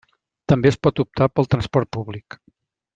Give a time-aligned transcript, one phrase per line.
[0.53, 2.43] També es pot optar pel transport públic.